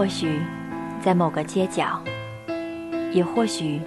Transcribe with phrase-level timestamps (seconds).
[0.00, 0.40] 或许，
[1.02, 2.02] 在某个街角，
[3.12, 3.82] 也或许，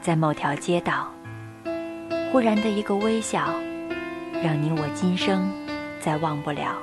[0.00, 1.12] 在某条街道，
[2.30, 3.52] 忽然的一个微笑，
[4.40, 5.50] 让你我今生
[5.98, 6.76] 再忘不了。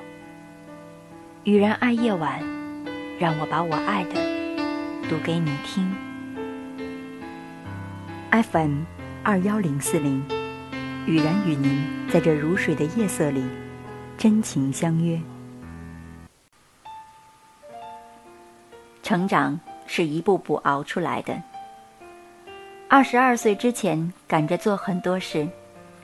[1.46, 2.42] 雨然爱夜晚，
[3.18, 4.16] 让我把我爱的
[5.07, 5.89] 读给你听。
[8.32, 8.82] FM
[9.23, 10.21] 二幺零四零，
[11.05, 13.42] 雨然与您在这如水的夜色里
[14.18, 15.18] 真情相约。
[19.05, 21.39] 成长是一步步熬出来的。
[22.89, 25.47] 二十二岁之前赶着做很多事，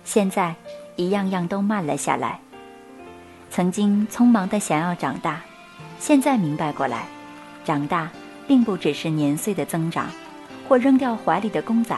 [0.03, 0.53] 现在
[0.97, 2.39] 一样样都慢了下来。
[3.49, 5.41] 曾经匆忙的想要长大，
[5.97, 7.07] 现在明白过来，
[7.65, 8.07] 长大
[8.47, 10.05] 并不只是年岁的增长，
[10.69, 11.97] 或扔掉怀里的公仔，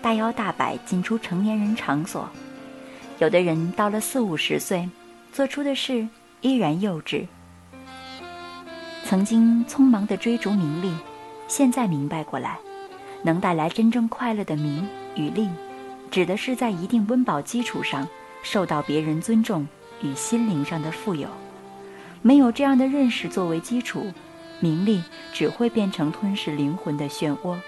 [0.00, 2.26] 大摇大摆进出成年人场所。
[3.18, 4.88] 有的人到了四五十岁，
[5.34, 6.08] 做出的事
[6.40, 7.26] 依然幼稚。
[9.10, 10.94] 曾经匆忙的追逐名利，
[11.48, 12.60] 现在明白过来，
[13.24, 15.48] 能带来真正快乐的名与利，
[16.12, 18.06] 指的是在一定温饱基础上
[18.44, 19.66] 受到别人尊重
[20.00, 21.28] 与心灵上的富有。
[22.22, 24.12] 没有这样的认识作为基础，
[24.60, 27.58] 名利只会变成吞噬灵魂的漩涡。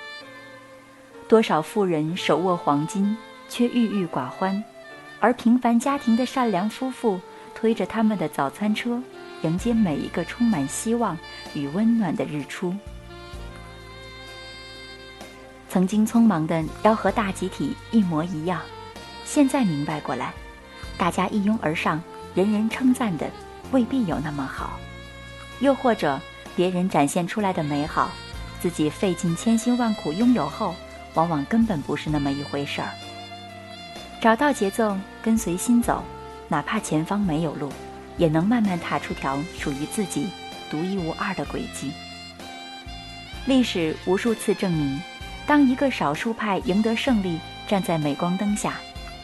[1.26, 3.16] 多少富人手握黄金
[3.48, 4.62] 却郁郁寡欢，
[5.18, 7.20] 而平凡家庭的善良夫妇
[7.62, 9.00] 推着他们的早餐车。
[9.42, 11.16] 迎接每一个充满希望
[11.54, 12.74] 与温暖的日出。
[15.68, 18.60] 曾经匆忙的要和大集体一模一样，
[19.24, 20.32] 现在明白过来，
[20.96, 22.00] 大家一拥而上，
[22.34, 23.28] 人人称赞的
[23.72, 24.78] 未必有那么好。
[25.60, 26.20] 又或者，
[26.54, 28.10] 别人展现出来的美好，
[28.60, 30.74] 自己费尽千辛万苦拥有后，
[31.14, 32.90] 往往根本不是那么一回事儿。
[34.20, 36.04] 找到节奏，跟随心走，
[36.52, 37.72] 哪怕前方没有路。
[38.18, 40.28] 也能慢慢踏出条属于自己
[40.70, 41.92] 独一无二的轨迹。
[43.46, 45.00] 历史无数次证明，
[45.46, 48.74] 当一个少数派赢得胜利，站在镁光灯下，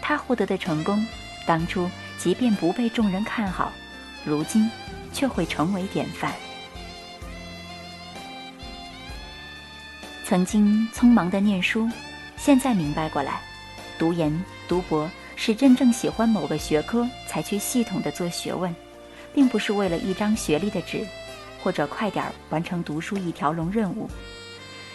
[0.01, 1.07] 他获得的成功，
[1.47, 1.89] 当初
[2.19, 3.71] 即便不被众人看好，
[4.25, 4.71] 如今
[5.13, 6.33] 却会成为典范。
[10.25, 11.89] 曾经匆忙的念书，
[12.39, 13.43] 现在明白过来，
[13.99, 14.33] 读研
[14.67, 15.09] 读博。
[15.41, 18.75] 是真正喜欢某个学科才去系统的做学问，
[19.33, 21.07] 并不是为了一张学历的纸，
[21.63, 24.11] 或者快点完成读书一条龙任务。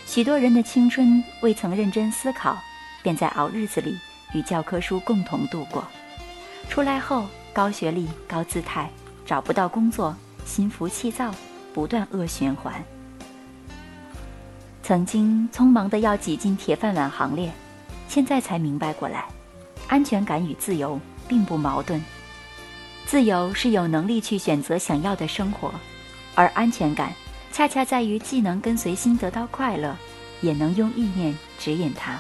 [0.05, 2.57] 许多人的青春未曾认真思考，
[3.01, 3.97] 便在熬日子里
[4.33, 5.87] 与教科书共同度过。
[6.69, 8.89] 出来后高学历高姿态，
[9.25, 10.13] 找不到工作，
[10.45, 11.33] 心浮气躁，
[11.73, 12.83] 不断恶循环。
[14.83, 17.49] 曾经匆忙的要挤进铁饭碗行列，
[18.09, 19.25] 现在才明白过来。
[19.88, 22.01] 安全感与自由并不矛盾，
[23.05, 25.73] 自由是有能力去选择想要的生活，
[26.35, 27.13] 而安全感
[27.51, 29.95] 恰恰在于既能跟随心得到快乐，
[30.41, 32.19] 也能用意念指引它。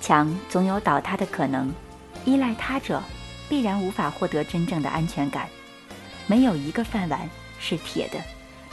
[0.00, 1.72] 墙总有倒塌的可能，
[2.24, 3.02] 依赖他者
[3.48, 5.48] 必然无法获得真正的安全感。
[6.26, 7.28] 没有一个饭碗
[7.58, 8.18] 是铁的，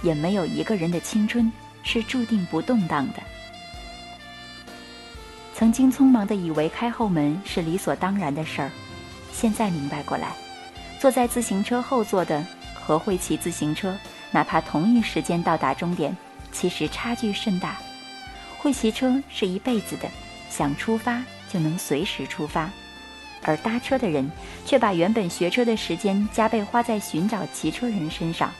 [0.04, 1.52] 也没有一个人的青春
[1.84, 3.24] 是注定不动荡的。
[5.58, 8.70] 曾经匆忙的以为开后门是理所当然的事儿，
[9.32, 10.34] 现在明白过来，
[11.00, 13.98] 坐在自行车后座的和会骑自行车，
[14.32, 16.16] 哪怕同一时间到达终点，
[16.52, 17.78] 其实差距甚大。
[18.58, 20.10] 会骑车是一辈子的，
[20.50, 22.70] 想出发就能随时出发，
[23.42, 24.30] 而搭车的人
[24.66, 28.52] 却把原本学车的时间加倍花在寻找骑车人身上。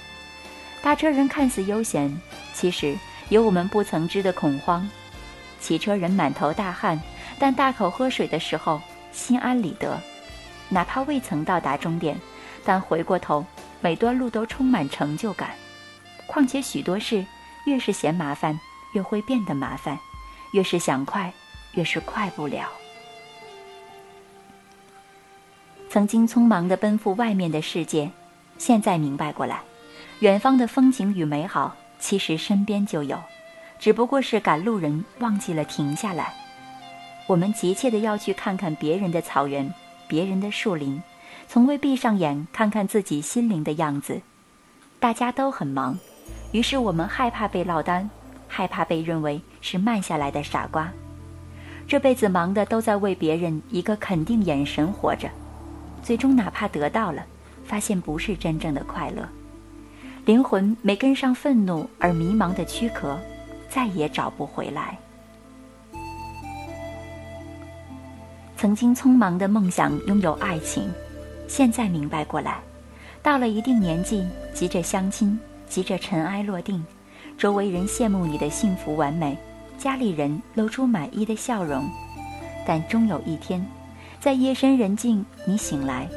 [0.82, 2.18] 搭车人看似悠闲，
[2.54, 2.96] 其实
[3.28, 4.90] 有我们不曾知的恐慌。
[5.60, 7.00] 骑车人满头大汗，
[7.40, 10.00] 但大口喝水的时候心安理得，
[10.70, 12.16] 哪怕未曾到达终点，
[12.64, 13.46] 但回过头，
[13.82, 15.52] 每段路都充满成就感。
[16.28, 17.26] 况且许多事，
[17.66, 18.60] 越是嫌麻烦，
[18.94, 19.98] 越会变得麻烦；
[20.54, 21.32] 越是想快，
[21.74, 22.70] 越是快不了。
[25.90, 28.12] 曾经匆忙地奔赴外面的世界，
[28.58, 29.62] 现在明白过来，
[30.20, 33.18] 远方的风景与美好，其实身边就有。
[33.80, 36.34] 只不过是赶路人忘记了停下来。
[37.28, 39.74] 我们急切的要去看看别人的草原，
[40.08, 41.02] 别人的树林，
[41.48, 44.22] 从未闭上眼看看自己心灵的样子。
[45.00, 45.98] 大家都很忙，
[46.52, 48.10] 于是我们害怕被落单，
[48.48, 50.92] 害怕被认为是慢下来的傻瓜。
[51.88, 55.30] 这辈子忙的都在为别人一个肯定眼神活着，
[56.02, 57.24] 最终哪怕得到了，
[57.64, 59.28] 发现不是真正的快乐。
[60.26, 63.20] 灵魂没跟上愤怒而迷茫的躯壳。
[63.76, 64.98] 再也找不回来。
[68.56, 70.90] 曾经匆忙的梦想拥有爱情，
[71.46, 72.62] 现在明白过来，
[73.22, 75.38] 到了一定年纪，急着相亲，
[75.68, 76.82] 急着尘埃落定，
[77.38, 79.38] 周围人羡慕你的幸福完美，
[79.78, 81.86] 家里人露出满意的笑容。
[82.66, 83.64] 但终有一天，
[84.22, 86.08] 在夜深人静，你醒来，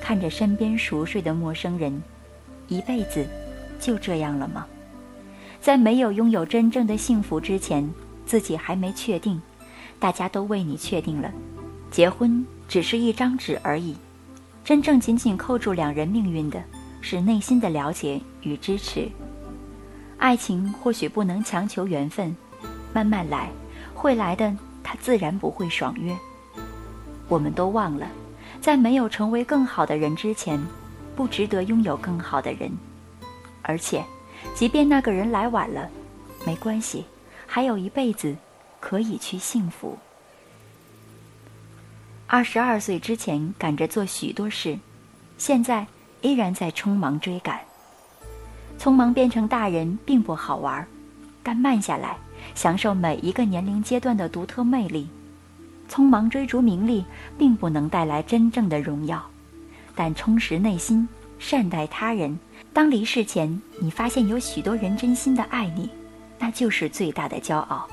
[0.00, 2.00] 看着身边熟睡的陌生人，
[2.68, 3.26] 一辈子
[3.80, 4.64] 就这样了吗？
[5.60, 7.88] 在没有拥有真正的幸福之前，
[8.24, 9.40] 自己还没确定，
[9.98, 11.30] 大家都为你确定了。
[11.90, 13.96] 结婚只是一张纸而已，
[14.64, 16.62] 真正紧紧扣住两人命运的，
[17.00, 19.08] 是内心的了解与支持。
[20.18, 22.36] 爱情或许不能强求缘分，
[22.92, 23.50] 慢慢来，
[23.94, 24.54] 会来的。
[24.90, 26.16] 他自然不会爽约。
[27.28, 28.08] 我们都忘了，
[28.58, 30.58] 在没有成为更好的人之前，
[31.14, 32.72] 不值得拥有更好的人。
[33.60, 34.02] 而且，
[34.54, 35.88] 即便那个人来晚了，
[36.46, 37.04] 没关系，
[37.46, 38.36] 还有一辈子
[38.80, 39.98] 可以去幸福。
[42.26, 44.78] 二十二岁之前赶着做许多事，
[45.38, 45.86] 现在
[46.20, 47.60] 依然在匆忙追赶。
[48.78, 50.86] 匆忙变成大人并不好玩，
[51.42, 52.16] 但慢下来。
[52.54, 55.08] 享受每一个年龄阶段的独特魅力，
[55.90, 57.04] 匆忙追逐名利，
[57.36, 59.28] 并不能带来真正的荣耀，
[59.94, 61.08] 但充实内心，
[61.40, 62.38] 善待他人。
[62.78, 65.90] 当离世前，你发现有许多人真心的爱你，
[66.38, 67.84] 那就是最大的骄傲。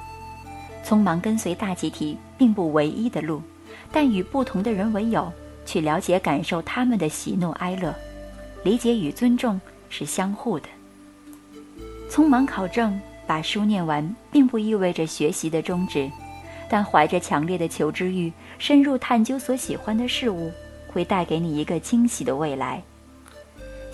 [0.86, 3.42] 匆忙跟随大集体，并不唯一的路，
[3.92, 5.34] 但与不同的人为友，
[5.66, 7.96] 去了解感受他们的喜怒哀乐，
[8.64, 9.60] 理解与尊重
[9.90, 10.68] 是相互的。
[12.08, 13.02] 匆忙考证。
[13.26, 16.08] 把书念完，并不意味着学习的终止，
[16.70, 20.52] 但怀着强烈的求知欲，深入探究所喜欢的事物，
[20.94, 22.84] 会带给你一个惊喜的未来。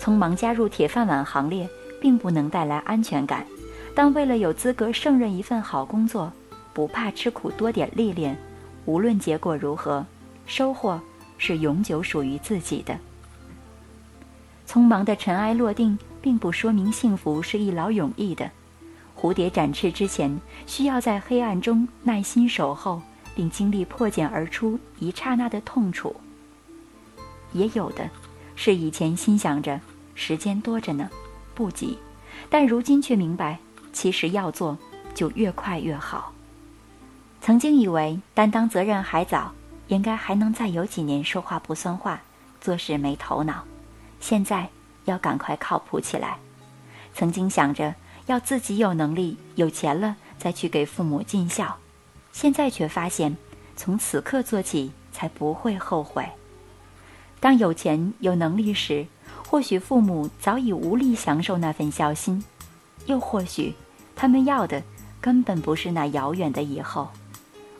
[0.02, 1.70] 匆忙加入铁饭碗行列，
[2.00, 3.46] 并不能带来安全感，
[3.94, 6.32] 但为了有资格胜任一份好工作，
[6.74, 8.36] 不怕吃苦多点历练，
[8.84, 10.04] 无论结果如何，
[10.44, 11.00] 收获
[11.38, 12.98] 是永久属于自己的。
[14.66, 18.50] 匆忙的尘埃落定，并不说明幸福是一劳永逸的。
[19.16, 23.00] 蝴蝶展翅之前，需要在黑暗中耐心守候，
[23.36, 26.16] 并经历破茧而出一刹那的痛楚。
[27.52, 28.10] 也有的，
[28.56, 29.80] 是以前心想着
[30.14, 31.10] 时间多着呢，
[31.54, 31.98] 不急，
[32.48, 33.58] 但如今却明白，
[33.92, 34.76] 其实要做
[35.14, 36.32] 就越快越好。
[37.40, 39.52] 曾经以为担当责任还早，
[39.88, 42.20] 应该还能再有几年说话不算话，
[42.60, 43.64] 做事没头脑，
[44.20, 44.68] 现在
[45.04, 46.36] 要赶快靠谱起来。
[47.14, 47.94] 曾经想着。
[48.26, 51.76] 要自己有能力、有钱了再去给父母尽孝，
[52.30, 53.36] 现在却发现，
[53.74, 56.24] 从此刻做起才不会后悔。
[57.40, 59.04] 当有钱有能力时，
[59.52, 62.42] 或许父母早已无力享受那份孝心，
[63.04, 63.74] 又或许
[64.16, 64.82] 他们要的
[65.20, 67.10] 根本不是那遥远的以后，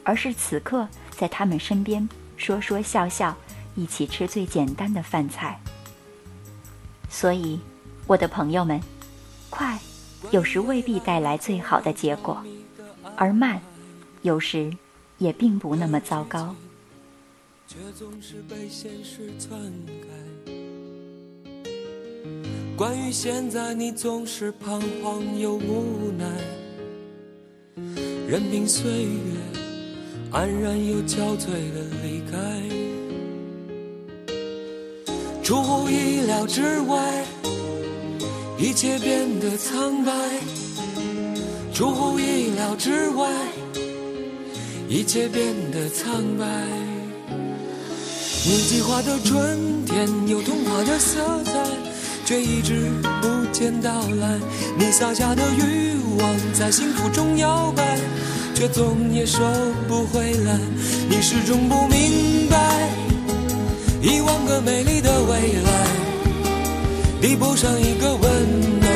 [0.05, 3.35] 而是此刻在他们身边说说笑笑，
[3.75, 5.59] 一起吃最简单的饭菜。
[7.09, 7.59] 所以，
[8.07, 8.79] 我的朋友们，
[9.49, 9.79] 快！
[10.31, 12.45] 有时未必带来最好的结果，
[13.17, 13.59] 而慢，
[14.21, 14.71] 有时
[15.17, 16.55] 也并不那么糟糕。
[17.67, 19.59] 却总是被现实篡
[20.03, 20.52] 改
[22.77, 26.27] 关于现在，你总是彷徨又无奈，
[28.27, 29.09] 任凭岁月
[30.31, 32.37] 安然又憔悴的离开，
[35.43, 37.25] 出乎意料之外。
[38.59, 40.13] 一切变得苍白，
[41.73, 43.29] 出乎意料之外。
[44.89, 46.47] 一切变得苍白。
[48.45, 51.53] 你计划的春天有童话的色彩，
[52.25, 54.39] 却一直不见到来。
[54.79, 57.99] 你撒下的欲望在幸福中摇摆，
[58.55, 59.41] 却总也收
[59.89, 60.59] 不回来。
[61.09, 62.89] 你始终不明白，
[64.01, 65.87] 一万个美丽的未来。
[67.21, 68.21] 比不上一个温
[68.81, 68.91] 暖、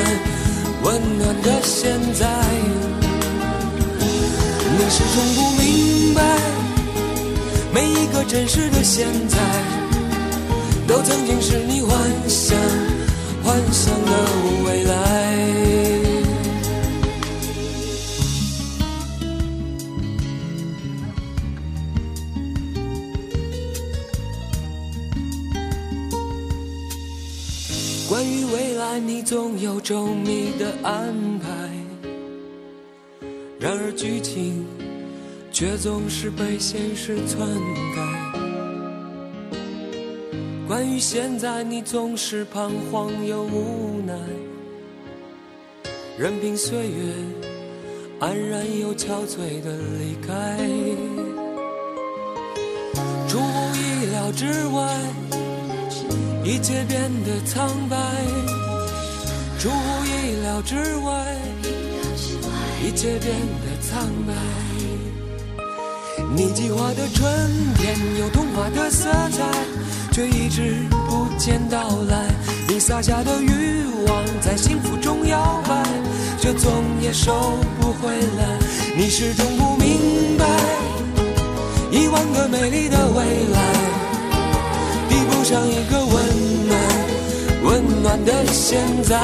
[0.83, 2.27] 温暖的现在。
[4.79, 6.23] 你始终不明白，
[7.73, 9.39] 每一个真实的现在，
[10.89, 11.97] 都曾经是你幻
[12.29, 12.59] 想、
[13.47, 14.11] 幻想的
[14.65, 14.93] 未来。
[28.09, 31.49] 关于未来你总有周密的安排，
[33.61, 34.67] 然而剧情
[35.53, 37.49] 却总是被现实篡
[37.95, 38.26] 改。
[40.67, 44.13] 关于现在，你总是彷徨又无奈，
[46.19, 47.15] 任凭岁月
[48.19, 50.59] 安然又憔悴的离开，
[53.29, 54.99] 出乎意料之外，
[56.43, 57.97] 一切变得苍白。
[59.61, 61.25] 出乎意料之外，
[62.85, 63.31] 一切变
[63.63, 64.35] 得苍白。
[66.35, 67.25] 你计划的春
[67.77, 69.45] 天有童话的色彩，
[70.17, 72.25] 却一直不见到来。
[72.67, 75.83] 你撒下的欲望在幸福中摇摆，
[76.41, 77.35] 却总也收
[77.79, 78.59] 不回来。
[78.97, 80.47] 你始终不明白，
[81.91, 83.61] 一万个美丽的未来，
[85.07, 86.81] 比不上一个温暖
[87.65, 89.21] 温暖的现在。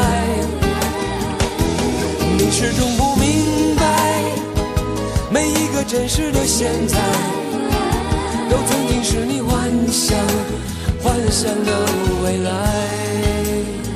[2.37, 4.23] 你始终不明白，
[5.31, 6.99] 每一个真实的现在，
[8.51, 10.19] 都曾经是你幻想
[11.03, 11.73] 幻想的
[12.23, 13.92] 未来。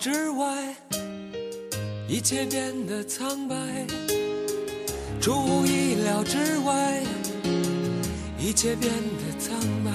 [0.00, 0.74] 之外，
[2.08, 3.54] 一切变得苍白。
[5.20, 7.02] 出乎意料之外，
[8.38, 9.54] 一切变得苍
[9.84, 9.90] 白。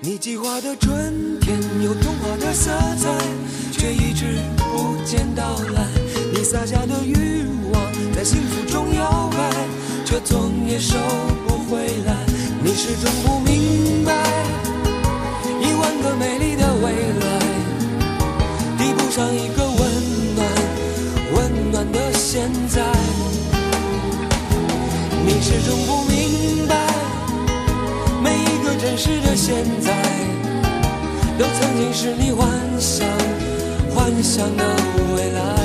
[0.00, 3.18] 你计划的春天有童话的色彩，
[3.72, 5.88] 却一直不见到来。
[6.32, 9.50] 你撒下的欲望在幸福中摇摆，
[10.04, 10.96] 却总也收
[11.48, 12.14] 不回来。
[12.62, 13.40] 你始终不
[19.16, 19.78] 上一个温
[20.34, 20.46] 暖
[21.32, 22.82] 温暖的现在。
[25.24, 26.76] 你始终不明白，
[28.22, 29.90] 每一个真实的现在，
[31.38, 32.46] 都曾经是你幻
[32.78, 33.08] 想
[33.94, 34.62] 幻想的
[35.16, 35.55] 未来